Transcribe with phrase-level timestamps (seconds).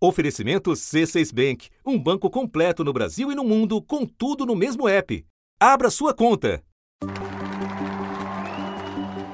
[0.00, 4.88] Oferecimento C6 Bank, um banco completo no Brasil e no mundo, com tudo no mesmo
[4.88, 5.24] app.
[5.58, 6.62] Abra sua conta.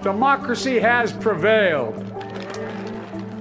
[0.03, 1.93] Democracy has prevailed.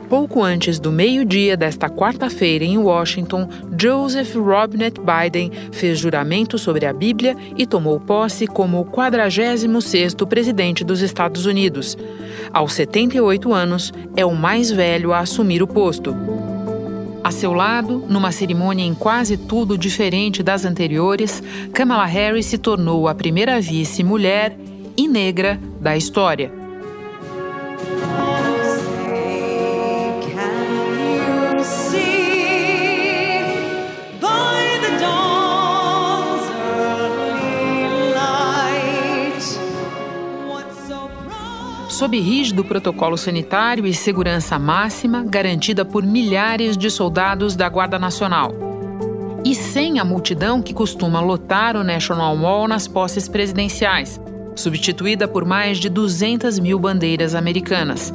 [0.10, 3.48] Pouco antes do meio-dia desta quarta-feira em Washington,
[3.82, 10.84] Joseph Robinette Biden fez juramento sobre a Bíblia e tomou posse como o 46º presidente
[10.84, 11.98] dos Estados Unidos.
[12.52, 16.14] Aos 78 anos, é o mais velho a assumir o posto.
[17.24, 21.42] A seu lado, numa cerimônia em quase tudo diferente das anteriores,
[21.72, 24.58] Kamala Harris se tornou a primeira vice mulher
[24.98, 26.52] e negra da história.
[42.04, 48.52] Sob rígido protocolo sanitário e segurança máxima garantida por milhares de soldados da Guarda Nacional.
[49.46, 54.20] E sem a multidão que costuma lotar o National Mall nas posses presidenciais,
[54.54, 58.14] substituída por mais de 200 mil bandeiras americanas.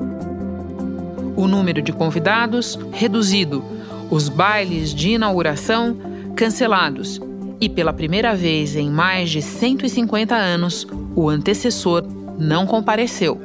[1.35, 3.65] O número de convidados reduzido,
[4.11, 5.97] os bailes de inauguração
[6.37, 7.23] cancelados
[7.59, 12.05] e, pela primeira vez em mais de 150 anos, o antecessor
[12.39, 13.41] não compareceu.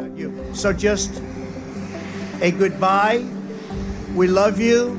[0.53, 1.11] So just
[2.41, 3.25] a goodbye.
[4.15, 4.97] We love you.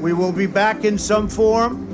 [0.00, 1.86] We will be back in some form.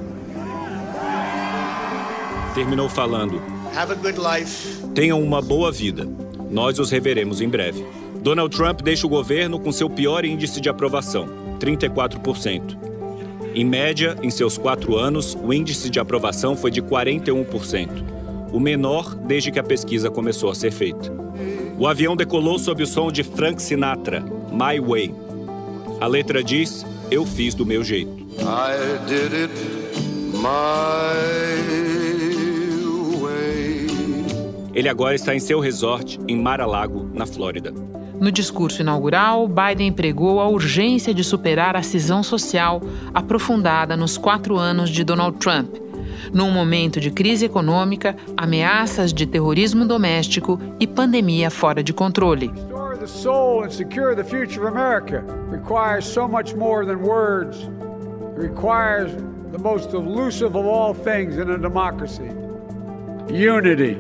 [2.55, 3.41] Terminou falando.
[3.75, 4.81] Have a good life.
[4.95, 6.09] Tenham uma boa vida.
[6.51, 7.87] Nós os reveremos em breve.
[8.21, 11.29] Donald Trump deixa o governo com seu pior índice de aprovação,
[11.61, 12.77] 34%.
[13.55, 18.05] Em média, em seus quatro anos, o índice de aprovação foi de 41%,
[18.53, 21.20] o menor desde que a pesquisa começou a ser feita.
[21.81, 25.15] O avião decolou sob o som de Frank Sinatra, My Way.
[25.99, 28.13] A letra diz: Eu fiz do meu jeito.
[28.39, 29.55] I did it
[30.35, 30.45] my
[33.19, 33.87] way.
[34.75, 37.73] Ele agora está em seu resort em Mar-a-Lago, na Flórida.
[38.21, 42.83] No discurso inaugural, Biden pregou a urgência de superar a cisão social
[43.15, 45.75] aprofundada nos quatro anos de Donald Trump
[46.33, 52.51] num momento de crise econômica, ameaças de terrorismo doméstico e pandemia fora de controle.
[53.01, 57.63] the soul and secure the future of America requires so much more than words.
[57.63, 59.11] It requires
[59.53, 62.31] the most elusive of all things in a democracy
[63.29, 63.97] unity.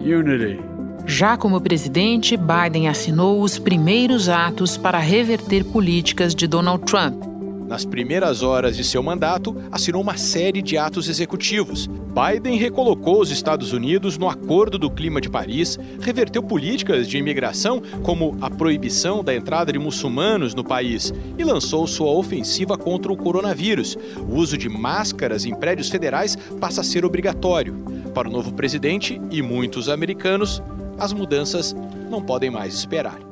[0.00, 0.58] Unity.
[1.06, 7.29] Já como presidente, Biden assinou os primeiros atos para reverter políticas de Donald Trump
[7.70, 11.86] nas primeiras horas de seu mandato, assinou uma série de atos executivos.
[11.86, 17.80] Biden recolocou os Estados Unidos no Acordo do Clima de Paris, reverteu políticas de imigração,
[18.02, 23.16] como a proibição da entrada de muçulmanos no país, e lançou sua ofensiva contra o
[23.16, 23.96] coronavírus.
[24.28, 27.76] O uso de máscaras em prédios federais passa a ser obrigatório.
[28.12, 30.60] Para o novo presidente e muitos americanos,
[30.98, 31.72] as mudanças
[32.10, 33.29] não podem mais esperar.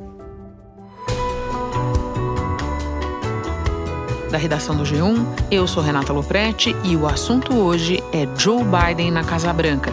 [4.28, 5.26] Da redação do G1.
[5.50, 9.92] Eu sou Renata Loprete e o assunto hoje é Joe Biden na Casa Branca.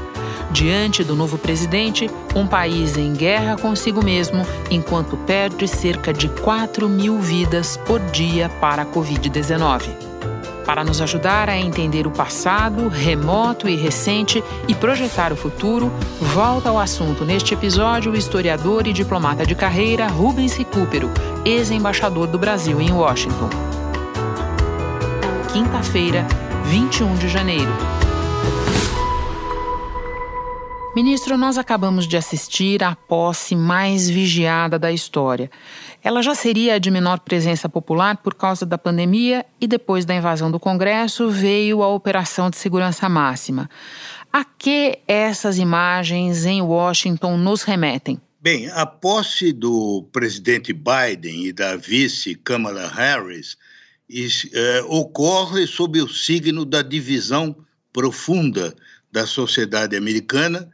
[0.51, 6.87] Diante do novo presidente, um país em guerra consigo mesmo, enquanto perde cerca de 4
[6.87, 9.89] mil vidas por dia para a Covid-19.
[10.65, 16.69] Para nos ajudar a entender o passado, remoto e recente, e projetar o futuro, volta
[16.69, 21.11] ao assunto neste episódio o historiador e diplomata de carreira Rubens Recupero,
[21.43, 23.74] ex-embaixador do Brasil em Washington
[25.55, 26.27] quinta-feira,
[26.65, 27.71] 21 de janeiro.
[30.93, 35.49] Ministro, nós acabamos de assistir à posse mais vigiada da história.
[36.03, 40.51] Ela já seria de menor presença popular por causa da pandemia e depois da invasão
[40.51, 43.69] do Congresso veio a Operação de Segurança Máxima.
[44.33, 48.19] A que essas imagens em Washington nos remetem?
[48.41, 53.55] Bem, a posse do presidente Biden e da vice Kamala Harris
[54.09, 57.55] é, ocorre sob o signo da divisão
[57.91, 58.75] profunda
[59.11, 60.69] da sociedade americana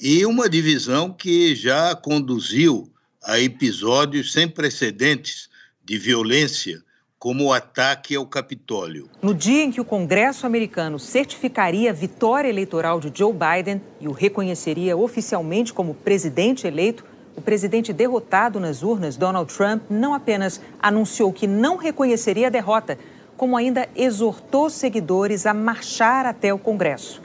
[0.00, 2.90] e uma divisão que já conduziu
[3.22, 5.48] a episódios sem precedentes
[5.84, 6.82] de violência,
[7.18, 9.08] como o ataque ao Capitólio.
[9.22, 14.08] No dia em que o Congresso americano certificaria a vitória eleitoral de Joe Biden e
[14.08, 17.04] o reconheceria oficialmente como presidente eleito,
[17.36, 22.98] o presidente derrotado nas urnas, Donald Trump, não apenas anunciou que não reconheceria a derrota,
[23.36, 27.22] como ainda exortou seguidores a marchar até o Congresso.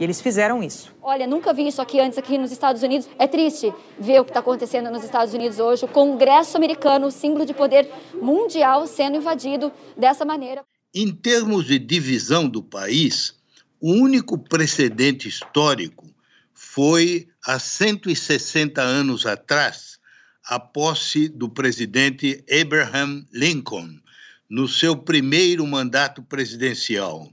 [0.00, 0.92] E eles fizeram isso.
[1.02, 3.08] Olha, nunca vi isso aqui antes aqui nos Estados Unidos.
[3.18, 5.84] É triste ver o que está acontecendo nos Estados Unidos hoje.
[5.84, 10.64] O Congresso americano, o símbolo de poder mundial, sendo invadido dessa maneira.
[10.94, 13.34] Em termos de divisão do país,
[13.80, 16.11] o único precedente histórico
[16.64, 19.98] foi há 160 anos atrás,
[20.44, 24.00] a posse do presidente Abraham Lincoln,
[24.48, 27.30] no seu primeiro mandato presidencial.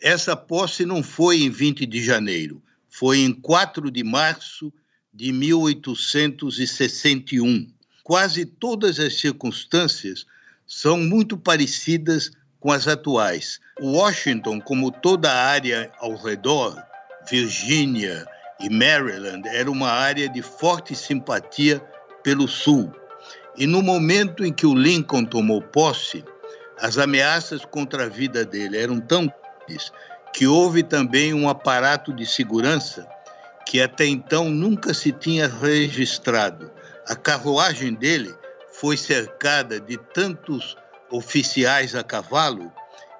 [0.00, 4.72] Essa posse não foi em 20 de janeiro, foi em 4 de março
[5.14, 7.70] de 1861.
[8.02, 10.26] Quase todas as circunstâncias
[10.66, 13.60] são muito parecidas com as atuais.
[13.80, 16.82] Washington, como toda a área ao redor,
[17.30, 18.26] Virgínia
[18.60, 21.82] e Maryland, era uma área de forte simpatia
[22.22, 22.92] pelo Sul.
[23.56, 26.24] E no momento em que o Lincoln tomou posse,
[26.78, 29.32] as ameaças contra a vida dele eram tão
[30.32, 33.08] que houve também um aparato de segurança
[33.66, 36.70] que até então nunca se tinha registrado.
[37.08, 38.32] A carruagem dele
[38.70, 40.76] foi cercada de tantos
[41.10, 42.72] oficiais a cavalo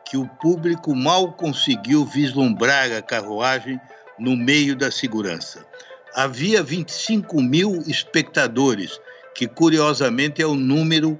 [0.04, 3.80] que o público mal conseguiu vislumbrar a carruagem
[4.18, 5.64] no meio da segurança.
[6.14, 8.98] Havia 25 mil espectadores,
[9.34, 11.18] que curiosamente é o número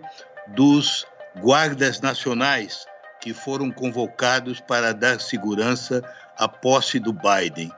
[0.49, 1.07] dos
[1.41, 2.87] guardas nacionais
[3.21, 6.03] que foram convocados para dar segurança
[6.39, 7.73] à posse do Biden.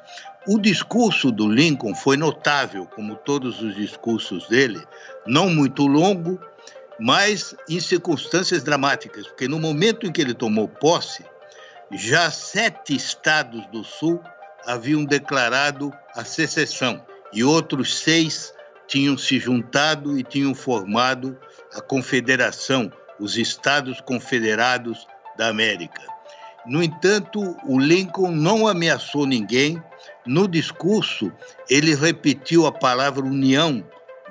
[0.46, 4.80] O discurso do Lincoln foi notável, como todos os discursos dele,
[5.26, 6.40] não muito longo,
[6.98, 11.24] mas em circunstâncias dramáticas, porque no momento em que ele tomou posse,
[11.92, 14.22] já sete estados do Sul
[14.68, 18.52] haviam declarado a secessão e outros seis
[18.86, 21.38] tinham se juntado e tinham formado
[21.74, 25.06] a Confederação, os Estados Confederados
[25.38, 26.02] da América.
[26.66, 29.82] No entanto, o Lincoln não ameaçou ninguém.
[30.26, 31.32] No discurso,
[31.70, 33.82] ele repetiu a palavra união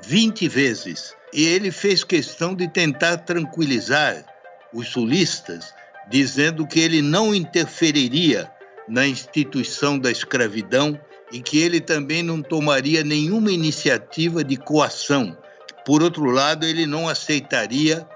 [0.03, 1.15] 20 vezes.
[1.33, 4.23] E ele fez questão de tentar tranquilizar
[4.71, 5.73] os sulistas,
[6.07, 8.51] dizendo que ele não interferiria
[8.87, 10.99] na instituição da escravidão
[11.31, 15.37] e que ele também não tomaria nenhuma iniciativa de coação.
[15.85, 18.07] Por outro lado, ele não aceitaria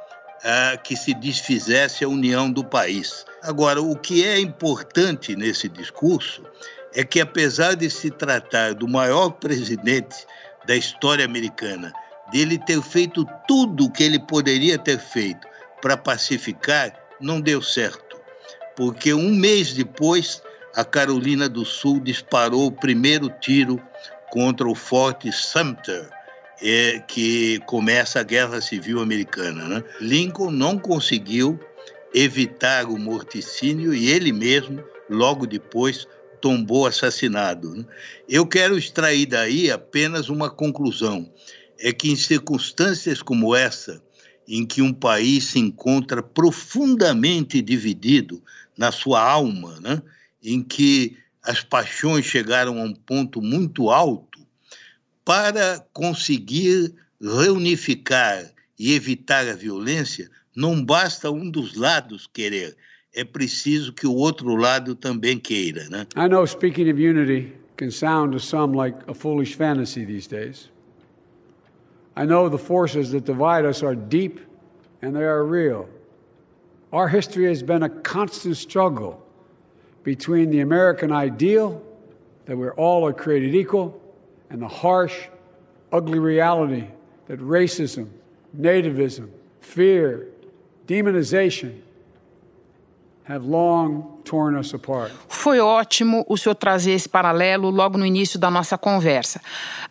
[0.84, 3.26] que se desfizesse a união do país.
[3.44, 6.44] Agora, o que é importante nesse discurso
[6.94, 10.26] é que, apesar de se tratar do maior presidente
[10.66, 11.94] da história americana,
[12.32, 15.48] dele ter feito tudo o que ele poderia ter feito
[15.82, 18.20] para pacificar, não deu certo.
[18.76, 20.42] Porque um mês depois,
[20.76, 23.82] a Carolina do Sul disparou o primeiro tiro
[24.32, 26.10] contra o Forte Sumter,
[26.62, 29.68] é, que começa a Guerra Civil Americana.
[29.68, 29.84] Né?
[30.00, 31.60] Lincoln não conseguiu
[32.14, 36.08] evitar o morticínio e ele mesmo, logo depois,
[36.40, 37.76] tombou assassinado.
[37.76, 37.86] Né?
[38.28, 41.30] Eu quero extrair daí apenas uma conclusão:
[41.80, 44.02] é que em circunstâncias como essa,
[44.48, 48.42] em que um país se encontra profundamente dividido
[48.78, 50.02] na sua alma, né?
[50.44, 54.40] Em que as paixões chegaram a um ponto muito alto,
[55.24, 62.76] para conseguir reunificar e evitar a violência, não basta um dos lados querer,
[63.14, 66.08] é preciso que o outro lado também queira, né?
[66.16, 70.70] I know speaking of unity can sound to some like a foolish fantasy these days.
[72.16, 74.40] I know the forces that divide us are deep
[75.02, 75.88] and they are real.
[76.92, 79.21] Our history has been a constant struggle
[80.04, 81.82] between the American ideal
[82.46, 84.02] that we're all are created equal
[84.50, 85.28] and the harsh,
[85.92, 86.88] ugly reality
[87.28, 88.10] that racism,
[88.58, 89.30] nativism,
[89.62, 90.28] fear,
[90.88, 91.82] demonization
[95.28, 99.42] Foi ótimo o senhor trazer esse paralelo logo no início da nossa conversa.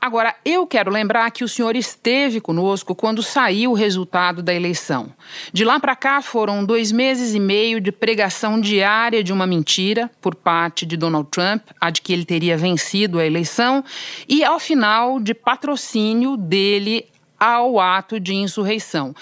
[0.01, 5.13] Agora, eu quero lembrar que o senhor esteve conosco quando saiu o resultado da eleição.
[5.53, 10.11] De lá para cá foram dois meses e meio de pregação diária de uma mentira
[10.21, 13.85] por parte de Donald Trump, a de que ele teria vencido a eleição,
[14.29, 17.07] e ao final de patrocínio dele
[17.39, 19.15] ao ato de insurreição.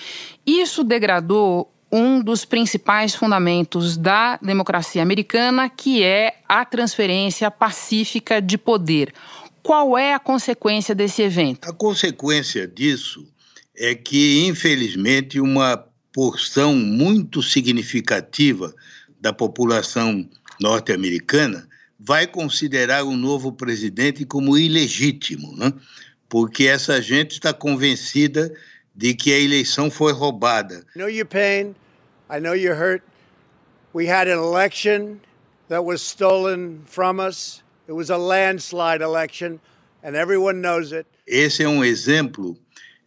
[0.44, 8.59] Isso degradou um dos principais fundamentos da democracia americana, que é a transferência pacífica de
[8.59, 9.12] poder.
[9.62, 11.68] Qual é a consequência desse evento?
[11.68, 13.26] A consequência disso
[13.76, 18.75] é que, infelizmente, uma porção muito significativa
[19.21, 20.28] da população
[20.61, 21.68] norte-americana
[21.99, 25.73] vai considerar o novo presidente como ilegítimo, né?
[26.28, 28.52] porque essa gente está convencida
[28.99, 30.85] de que a eleição foi roubada.
[30.97, 31.76] I know your pain.
[32.28, 33.05] I know you're hurt.
[33.95, 35.21] We had an election
[35.69, 37.62] that was stolen from us.
[37.87, 39.61] It was a landslide election,
[40.02, 41.07] and everyone knows it.
[41.28, 42.59] Esse é um exemplo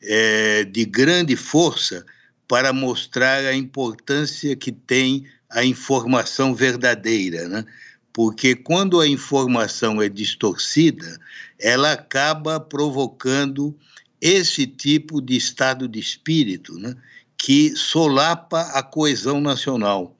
[0.01, 2.05] é, de grande força
[2.47, 7.65] para mostrar a importância que tem a informação verdadeira, né?
[8.13, 11.19] Porque quando a informação é distorcida,
[11.59, 13.75] ela acaba provocando
[14.21, 16.95] esse tipo de estado de espírito, né?
[17.37, 20.15] Que solapa a coesão nacional.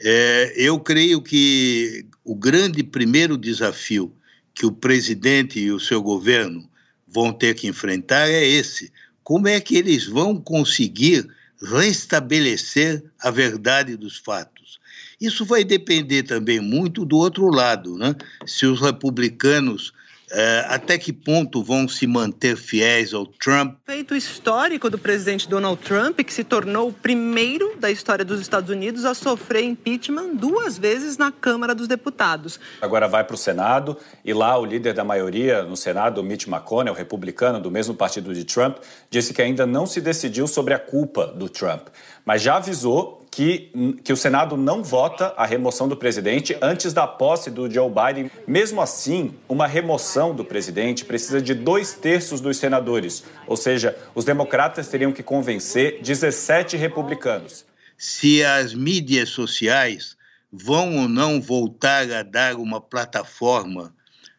[0.00, 4.12] É, eu creio que o grande primeiro desafio
[4.54, 6.68] que o presidente e o seu governo
[7.06, 8.90] vão ter que enfrentar é esse:
[9.22, 11.28] como é que eles vão conseguir
[11.60, 14.80] restabelecer a verdade dos fatos?
[15.20, 18.16] Isso vai depender também muito do outro lado, né?
[18.44, 19.92] Se os republicanos
[20.32, 23.76] é, até que ponto vão se manter fiéis ao Trump?
[23.84, 28.70] Feito histórico do presidente Donald Trump, que se tornou o primeiro da história dos Estados
[28.70, 32.58] Unidos a sofrer impeachment duas vezes na Câmara dos Deputados.
[32.80, 36.94] Agora vai para o Senado e lá o líder da maioria no Senado, Mitch McConnell,
[36.94, 38.78] republicano do mesmo partido de Trump,
[39.10, 41.88] disse que ainda não se decidiu sobre a culpa do Trump,
[42.24, 43.72] mas já avisou que,
[44.04, 48.30] que o Senado não vota a remoção do presidente antes da posse do Joe Biden.
[48.46, 54.26] Mesmo assim, uma remoção do presidente precisa de dois terços dos senadores, ou seja, os
[54.26, 57.64] democratas teriam que convencer 17 republicanos.
[57.96, 60.14] Se as mídias sociais
[60.52, 63.94] vão ou não voltar a dar uma plataforma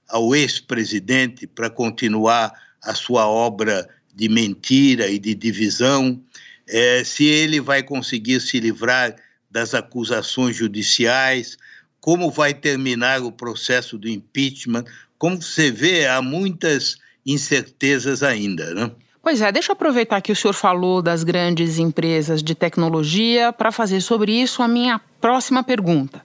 [0.07, 6.21] ao ex-presidente para continuar a sua obra de mentira e de divisão,
[6.67, 9.15] é, se ele vai conseguir se livrar
[9.49, 11.57] das acusações judiciais,
[12.01, 14.83] como vai terminar o processo do impeachment.
[15.17, 18.91] Como você vê, há muitas incertezas ainda, né?
[19.21, 23.71] Pois é, deixa eu aproveitar que o senhor falou das grandes empresas de tecnologia para
[23.71, 26.21] fazer sobre isso a minha próxima pergunta.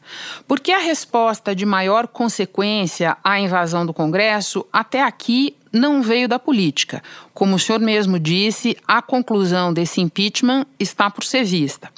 [0.49, 6.29] Por que a resposta de maior consequência à invasão do Congresso até aqui não veio
[6.29, 7.03] da política?
[7.35, 11.91] Como o senhor mesmo disse, a conclusão desse impeachment está por ser vista.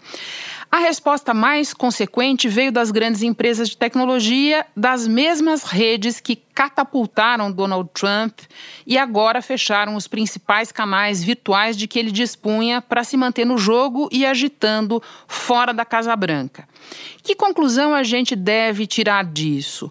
[0.73, 7.51] A resposta mais consequente veio das grandes empresas de tecnologia, das mesmas redes que catapultaram
[7.51, 8.39] Donald Trump
[8.87, 13.59] e agora fecharam os principais canais virtuais de que ele dispunha para se manter no
[13.59, 16.69] jogo e agitando fora da Casa Branca.
[17.21, 19.91] Que conclusão a gente deve tirar disso?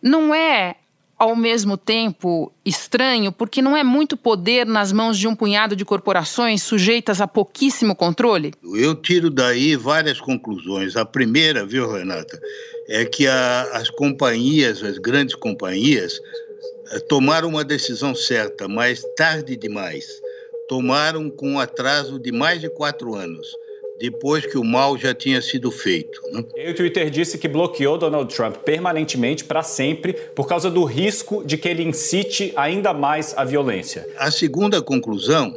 [0.00, 0.76] Não é
[1.18, 5.84] ao mesmo tempo estranho, porque não é muito poder nas mãos de um punhado de
[5.84, 8.52] corporações sujeitas a pouquíssimo controle?
[8.62, 10.96] Eu tiro daí várias conclusões.
[10.96, 12.40] A primeira, viu, Renata,
[12.88, 16.20] é que a, as companhias, as grandes companhias,
[16.90, 20.06] eh, tomaram uma decisão certa, mas tarde demais.
[20.68, 23.46] Tomaram com um atraso de mais de quatro anos
[23.98, 26.20] depois que o mal já tinha sido feito.
[26.32, 26.44] Né?
[26.56, 31.44] E o Twitter disse que bloqueou Donald Trump permanentemente para sempre por causa do risco
[31.44, 34.06] de que ele incite ainda mais a violência.
[34.16, 35.54] A segunda conclusão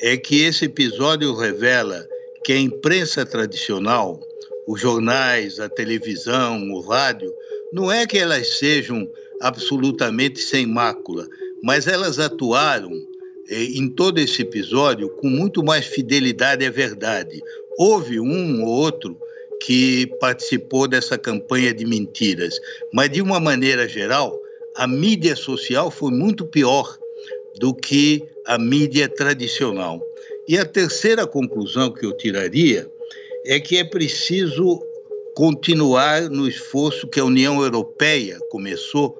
[0.00, 2.06] é que esse episódio revela
[2.44, 4.20] que a imprensa tradicional,
[4.66, 7.32] os jornais, a televisão, o rádio,
[7.72, 9.08] não é que elas sejam
[9.40, 11.26] absolutamente sem mácula,
[11.62, 12.90] mas elas atuaram
[13.48, 17.40] eh, em todo esse episódio com muito mais fidelidade à verdade.
[17.78, 19.16] Houve um ou outro
[19.60, 22.58] que participou dessa campanha de mentiras,
[22.92, 24.38] mas de uma maneira geral,
[24.74, 26.98] a mídia social foi muito pior
[27.58, 30.02] do que a mídia tradicional.
[30.48, 32.90] E a terceira conclusão que eu tiraria
[33.44, 34.82] é que é preciso
[35.34, 39.16] continuar no esforço que a União Europeia começou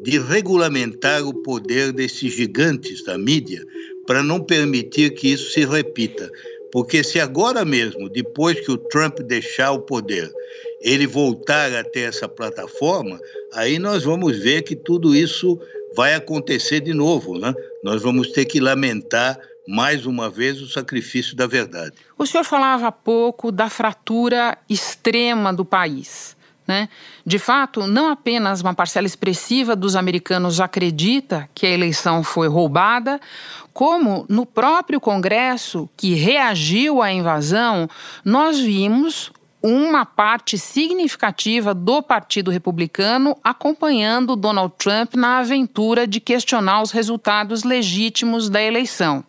[0.00, 3.64] de regulamentar o poder desses gigantes da mídia
[4.06, 6.30] para não permitir que isso se repita.
[6.76, 10.30] Porque se agora mesmo, depois que o Trump deixar o poder,
[10.82, 13.18] ele voltar a ter essa plataforma,
[13.54, 15.58] aí nós vamos ver que tudo isso
[15.96, 17.54] vai acontecer de novo, né?
[17.82, 21.94] Nós vamos ter que lamentar mais uma vez o sacrifício da verdade.
[22.18, 26.35] O senhor falava há pouco da fratura extrema do país.
[26.66, 26.88] Né?
[27.24, 33.20] De fato, não apenas uma parcela expressiva dos americanos acredita que a eleição foi roubada,
[33.72, 37.88] como no próprio Congresso, que reagiu à invasão,
[38.24, 39.30] nós vimos
[39.62, 47.64] uma parte significativa do Partido Republicano acompanhando Donald Trump na aventura de questionar os resultados
[47.64, 49.24] legítimos da eleição.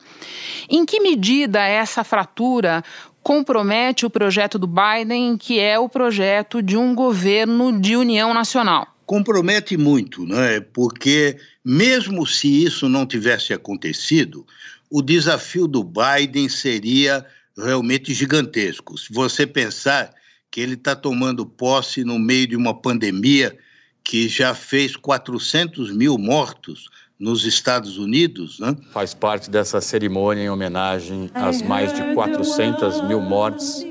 [0.70, 2.84] Em que medida essa fratura
[3.27, 8.88] compromete o projeto do Biden, que é o projeto de um governo de união nacional.
[9.05, 10.62] Compromete muito, né?
[10.62, 14.48] porque mesmo se isso não tivesse acontecido,
[14.89, 17.25] o desafio do Biden seria
[17.57, 18.98] realmente gigantesco.
[18.98, 20.13] Se você pensar
[20.50, 23.57] que ele está tomando posse no meio de uma pandemia
[24.05, 26.88] que já fez 400 mil mortos
[27.19, 28.59] nos Estados Unidos.
[28.59, 28.75] Né?
[28.91, 33.86] Faz parte dessa cerimônia em homenagem às mais de 400 mil mortes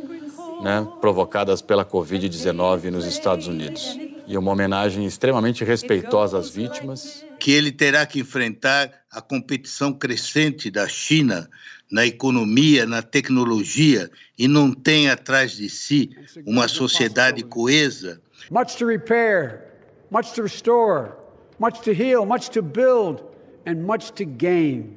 [0.63, 3.99] né, provocadas pela Covid-19 nos Estados Unidos.
[4.27, 7.25] E uma homenagem extremamente respeitosa às vítimas.
[7.39, 11.49] Que ele terá que enfrentar a competição crescente da China
[11.91, 16.11] na economia, na tecnologia e não tem atrás de si
[16.45, 18.21] uma sociedade coesa.
[18.51, 19.63] Much to repair,
[20.11, 21.13] much to restore,
[21.59, 23.23] much to heal, much to build
[23.67, 24.97] and much to gain.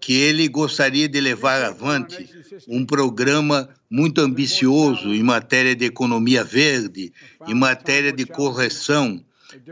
[0.00, 2.30] Que ele gostaria de levar avante
[2.68, 7.12] um programa muito ambicioso em matéria de economia verde,
[7.46, 9.24] em matéria de correção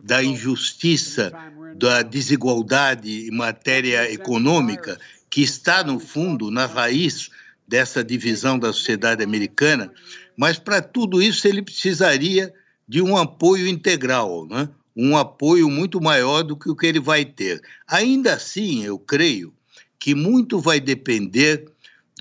[0.02, 1.32] da injustiça,
[1.76, 4.98] da desigualdade em matéria econômica
[5.30, 7.30] que está, no fundo, na raiz
[7.66, 9.92] dessa divisão da sociedade americana,
[10.36, 12.52] mas para tudo isso ele precisaria
[12.86, 14.68] de um apoio integral, né?
[14.96, 17.60] Um apoio muito maior do que o que ele vai ter.
[17.86, 19.52] Ainda assim, eu creio
[19.98, 21.64] que muito vai depender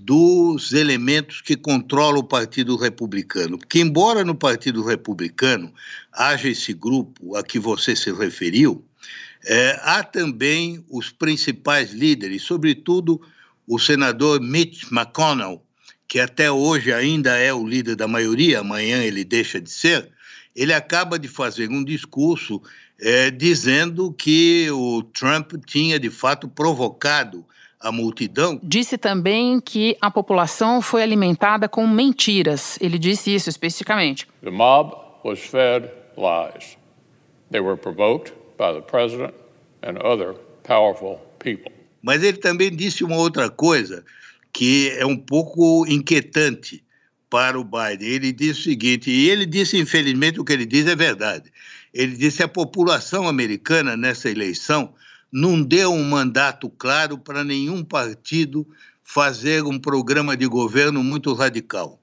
[0.02, 3.58] dos elementos que controlam o Partido Republicano.
[3.58, 5.74] Porque, embora no Partido Republicano
[6.12, 8.84] haja esse grupo a que você se referiu,
[9.46, 13.22] é, há também os principais líderes, sobretudo
[13.68, 15.62] o senador Mitch McConnell,
[16.08, 20.10] que até hoje ainda é o líder da maioria, amanhã ele deixa de ser,
[20.56, 22.62] ele acaba de fazer um discurso
[23.00, 27.46] é, dizendo que o Trump tinha de fato provocado
[27.80, 28.60] a multidão.
[28.64, 32.78] Disse também que a população foi alimentada com mentiras.
[32.80, 34.28] Ele disse isso especificamente.
[34.42, 36.78] The mob was fed lies.
[37.52, 39.34] They were provoked by the president
[39.82, 40.34] and other
[40.64, 41.72] powerful people.
[42.02, 44.04] Mas ele também disse uma outra coisa
[44.52, 46.84] que é um pouco inquietante
[47.34, 48.08] para o Biden.
[48.08, 51.52] Ele disse o seguinte, e ele disse, infelizmente, o que ele diz é verdade.
[51.92, 54.94] Ele disse que a população americana nessa eleição
[55.32, 58.68] não deu um mandato claro para nenhum partido
[59.04, 62.00] fazer um programa de governo muito radical.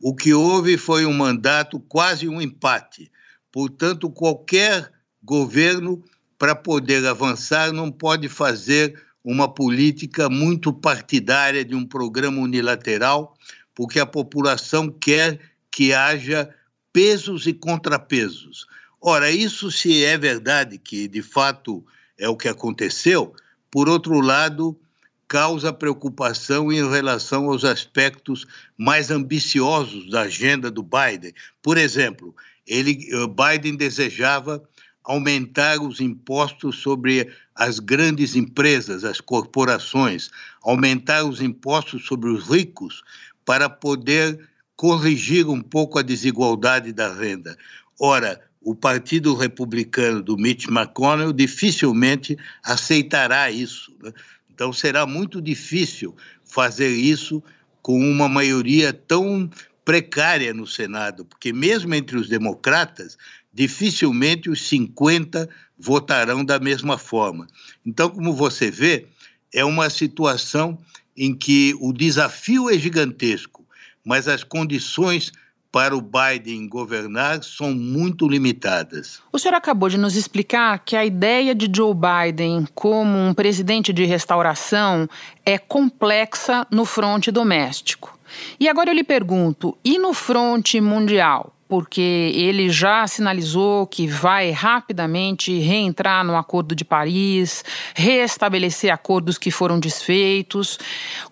[0.00, 3.08] O que houve foi um mandato, quase um empate.
[3.52, 4.90] Portanto, qualquer
[5.22, 6.02] governo
[6.36, 13.36] para poder avançar, não pode fazer uma política muito partidária de um programa unilateral,
[13.74, 16.54] porque a população quer que haja
[16.92, 18.66] pesos e contrapesos.
[19.00, 21.84] Ora, isso se é verdade que de fato
[22.18, 23.34] é o que aconteceu,
[23.70, 24.78] por outro lado,
[25.26, 31.32] causa preocupação em relação aos aspectos mais ambiciosos da agenda do Biden.
[31.62, 34.62] Por exemplo, ele Biden desejava
[35.02, 40.30] aumentar os impostos sobre as grandes empresas, as corporações,
[40.62, 43.02] aumentar os impostos sobre os ricos
[43.44, 44.38] para poder
[44.76, 47.56] corrigir um pouco a desigualdade da renda.
[48.00, 53.92] Ora, o Partido Republicano do Mitch McConnell dificilmente aceitará isso.
[54.02, 54.12] Né?
[54.52, 57.42] Então será muito difícil fazer isso
[57.80, 59.50] com uma maioria tão
[59.84, 63.18] precária no Senado, porque mesmo entre os democratas
[63.52, 67.46] dificilmente os 50 votarão da mesma forma.
[67.84, 69.08] Então, como você vê,
[69.52, 70.78] é uma situação
[71.16, 73.64] em que o desafio é gigantesco,
[74.04, 75.32] mas as condições
[75.72, 79.22] para o Biden governar são muito limitadas.
[79.32, 83.90] O senhor acabou de nos explicar que a ideia de Joe Biden como um presidente
[83.90, 85.08] de restauração
[85.46, 88.18] é complexa no fronte doméstico.
[88.60, 91.56] E agora eu lhe pergunto: e no fronte mundial?
[91.72, 99.50] Porque ele já sinalizou que vai rapidamente reentrar no Acordo de Paris, restabelecer acordos que
[99.50, 100.78] foram desfeitos.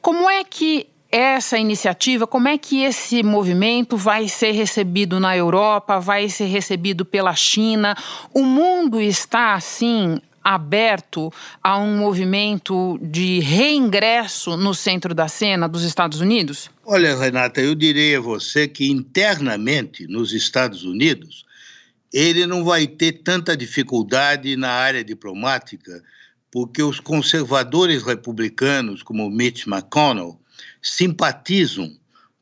[0.00, 6.00] Como é que essa iniciativa, como é que esse movimento vai ser recebido na Europa,
[6.00, 7.94] vai ser recebido pela China?
[8.32, 15.82] O mundo está assim aberto a um movimento de reingresso no centro da cena dos
[15.84, 16.70] Estados Unidos?
[16.84, 21.44] Olha, Renata, eu direi a você que internamente nos Estados Unidos
[22.12, 26.02] ele não vai ter tanta dificuldade na área diplomática,
[26.50, 30.40] porque os conservadores republicanos, como Mitch McConnell,
[30.82, 31.96] simpatizam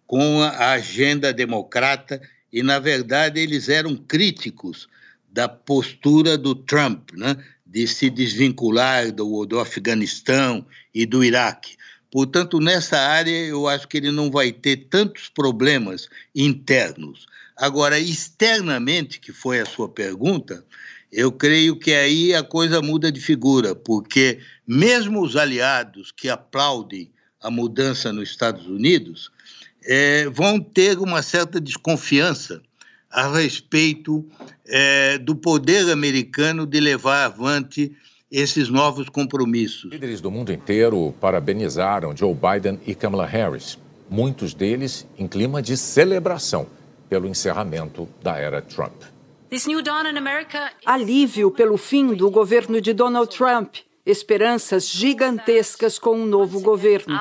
[0.06, 4.88] com a agenda democrata e, na verdade, eles eram críticos
[5.30, 7.36] da postura do Trump, né?
[7.68, 11.76] De se desvincular do, do Afeganistão e do Iraque.
[12.10, 17.26] Portanto, nessa área, eu acho que ele não vai ter tantos problemas internos.
[17.54, 20.64] Agora, externamente, que foi a sua pergunta,
[21.12, 27.10] eu creio que aí a coisa muda de figura, porque mesmo os aliados que aplaudem
[27.42, 29.30] a mudança nos Estados Unidos
[29.84, 32.62] é, vão ter uma certa desconfiança
[33.18, 34.24] a respeito
[34.64, 37.90] é, do poder americano de levar avante
[38.30, 39.90] esses novos compromissos.
[39.90, 43.76] Líderes do mundo inteiro parabenizaram Joe Biden e Kamala Harris,
[44.08, 46.68] muitos deles em clima de celebração
[47.08, 49.02] pelo encerramento da era Trump.
[50.86, 53.78] Alívio pelo fim do governo de Donald Trump.
[54.06, 57.16] Esperanças gigantescas com um novo governo.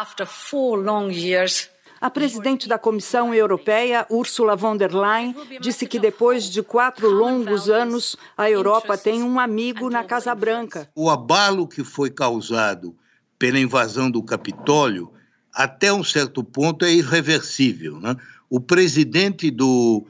[1.99, 7.69] A presidente da Comissão Europeia, Ursula von der Leyen, disse que depois de quatro longos
[7.69, 10.87] anos, a Europa tem um amigo na Casa Branca.
[10.95, 12.95] O abalo que foi causado
[13.39, 15.11] pela invasão do Capitólio,
[15.51, 17.99] até um certo ponto, é irreversível.
[17.99, 18.15] Né?
[18.47, 20.05] O presidente do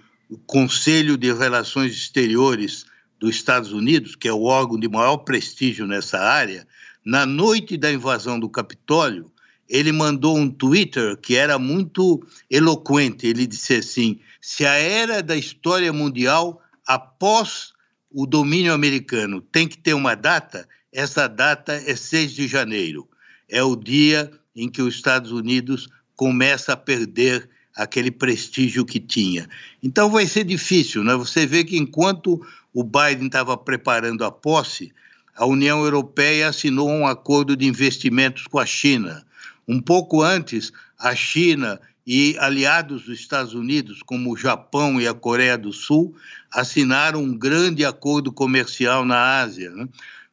[0.45, 2.86] Conselho de Relações Exteriores
[3.17, 6.67] dos Estados Unidos, que é o órgão de maior prestígio nessa área,
[7.06, 9.32] na noite da invasão do Capitólio,
[9.69, 13.27] ele mandou um Twitter que era muito eloquente.
[13.27, 17.73] Ele disse assim: se a era da história mundial após
[18.12, 23.08] o domínio americano tem que ter uma data, essa data é 6 de janeiro.
[23.49, 29.47] É o dia em que os Estados Unidos começa a perder aquele prestígio que tinha.
[29.84, 31.15] Então vai ser difícil, né?
[31.15, 32.41] Você vê que enquanto
[32.73, 34.91] o Biden estava preparando a posse,
[35.36, 39.23] a União Europeia assinou um acordo de investimentos com a China.
[39.67, 45.13] Um pouco antes, a China e aliados dos Estados Unidos, como o Japão e a
[45.13, 46.15] Coreia do Sul,
[46.49, 49.69] assinaram um grande acordo comercial na Ásia.
[49.71, 49.89] Né?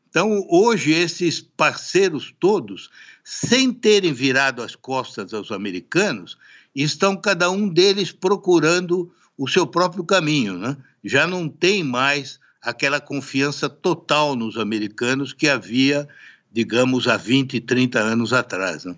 [0.09, 2.91] Então, hoje, esses parceiros todos,
[3.25, 6.39] sem terem virado as costas aos americanos,
[6.73, 10.57] estão cada um deles procurando o seu próprio caminho.
[10.57, 10.77] Né?
[11.03, 16.09] Já não tem mais aquela confiança total nos americanos que havia
[16.55, 18.85] digamos, há 20, 30 anos atrás.
[18.85, 18.95] Né?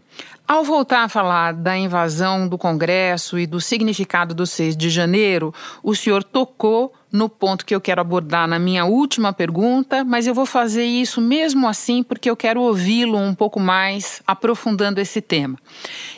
[0.47, 5.53] Ao voltar a falar da invasão do Congresso e do significado do 6 de janeiro,
[5.83, 10.35] o senhor tocou no ponto que eu quero abordar na minha última pergunta, mas eu
[10.35, 15.59] vou fazer isso mesmo assim porque eu quero ouvi-lo um pouco mais aprofundando esse tema.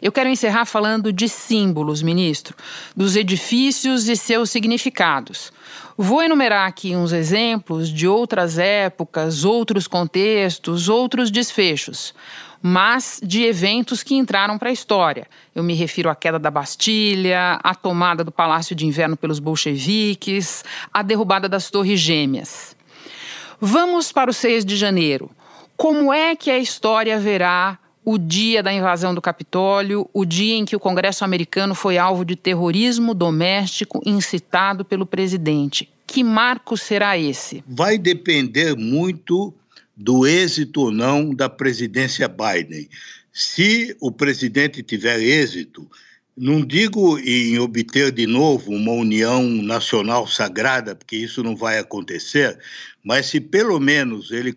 [0.03, 2.57] Eu quero encerrar falando de símbolos, ministro,
[2.97, 5.53] dos edifícios e seus significados.
[5.97, 12.15] Vou enumerar aqui uns exemplos de outras épocas, outros contextos, outros desfechos,
[12.63, 15.27] mas de eventos que entraram para a história.
[15.55, 20.65] Eu me refiro à queda da Bastilha, à tomada do Palácio de Inverno pelos bolcheviques,
[20.93, 22.77] à derrubada das Torres Gêmeas.
[23.61, 25.31] Vamos para o 6 de janeiro.
[25.77, 27.79] Como é que a história verá
[28.11, 32.25] o dia da invasão do Capitólio, o dia em que o Congresso americano foi alvo
[32.25, 35.91] de terrorismo doméstico incitado pelo presidente.
[36.07, 37.63] Que marco será esse?
[37.69, 39.53] Vai depender muito
[39.95, 42.89] do êxito ou não da presidência Biden.
[43.31, 45.87] Se o presidente tiver êxito,
[46.35, 52.59] não digo em obter de novo uma união nacional sagrada, porque isso não vai acontecer,
[53.05, 54.57] mas se pelo menos ele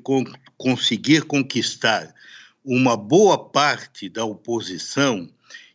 [0.57, 2.15] conseguir conquistar
[2.63, 5.27] uma boa parte da oposição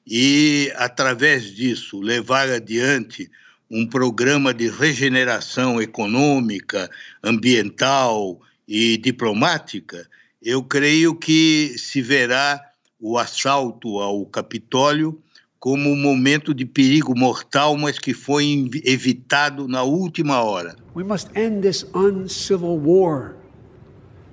[0.07, 3.29] e, através disso, levar adiante
[3.70, 6.88] um programa de regeneração econômica,
[7.22, 10.09] ambiental e diplomática,
[10.40, 12.61] eu creio que se verá
[13.01, 15.20] o assalto ao Capitólio
[15.59, 20.77] como um momento de perigo mortal, mas que foi evitado na última hora.
[20.94, 23.35] We must end this uncivil war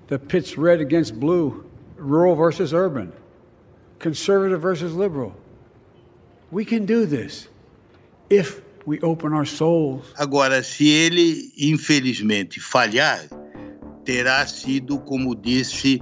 [0.08, 1.66] that pits red against blue
[2.04, 3.12] rural versus urban,
[4.00, 5.34] conservative versus liberal.
[6.52, 7.48] We can do this
[8.30, 10.14] if we open our souls.
[10.18, 13.28] Agora, se ele infelizmente falhar,
[14.04, 16.02] terá sido, como disse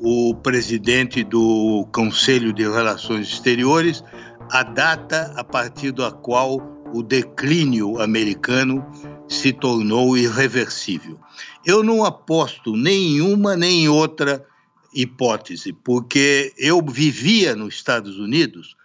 [0.00, 4.02] o presidente do Conselho de Relações Exteriores,
[4.50, 6.60] a data a partir da qual
[6.92, 8.84] o declínio americano
[9.28, 11.18] se tornou irreversível.
[11.64, 14.44] Eu não aposto nenhuma nem outra
[14.94, 18.76] hipótese, porque eu vivia nos Estados Unidos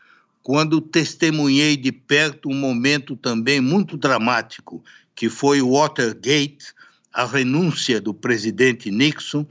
[0.42, 4.82] quando testemunhei de perto um momento também muito dramático,
[5.14, 6.74] que foi o Watergate,
[7.12, 9.46] a renúncia do presidente Nixon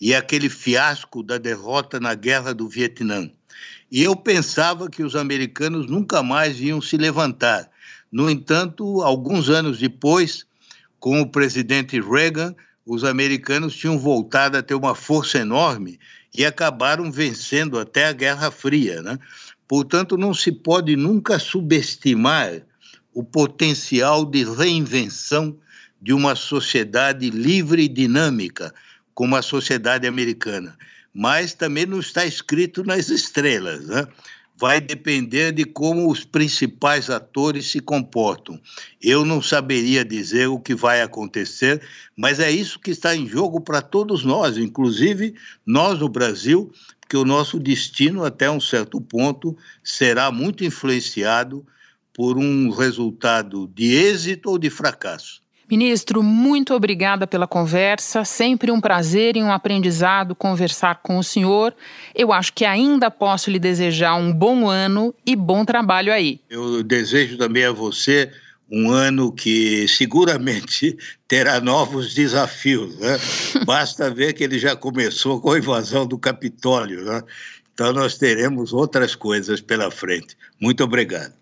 [0.00, 3.30] e aquele fiasco da derrota na guerra do Vietnã.
[3.90, 7.70] E eu pensava que os americanos nunca mais iam se levantar.
[8.10, 10.44] No entanto, alguns anos depois,
[10.98, 12.54] com o presidente Reagan,
[12.86, 15.98] os americanos tinham voltado a ter uma força enorme
[16.34, 19.02] e acabaram vencendo até a Guerra Fria.
[19.02, 19.18] Né?
[19.68, 22.62] Portanto, não se pode nunca subestimar
[23.14, 25.56] o potencial de reinvenção
[26.00, 28.74] de uma sociedade livre e dinâmica,
[29.14, 30.76] como a sociedade americana.
[31.14, 33.86] Mas também não está escrito nas estrelas.
[33.86, 34.06] Né?
[34.62, 38.60] Vai depender de como os principais atores se comportam.
[39.02, 41.82] Eu não saberia dizer o que vai acontecer,
[42.16, 45.34] mas é isso que está em jogo para todos nós, inclusive
[45.66, 51.66] nós no Brasil, porque o nosso destino, até um certo ponto, será muito influenciado
[52.14, 55.41] por um resultado de êxito ou de fracasso.
[55.70, 58.24] Ministro, muito obrigada pela conversa.
[58.24, 61.74] Sempre um prazer e um aprendizado conversar com o senhor.
[62.14, 66.40] Eu acho que ainda posso lhe desejar um bom ano e bom trabalho aí.
[66.50, 68.30] Eu desejo também a você
[68.70, 70.96] um ano que seguramente
[71.28, 72.98] terá novos desafios.
[72.98, 73.18] Né?
[73.66, 77.04] Basta ver que ele já começou com a invasão do Capitólio.
[77.04, 77.22] Né?
[77.74, 80.36] Então, nós teremos outras coisas pela frente.
[80.58, 81.41] Muito obrigado.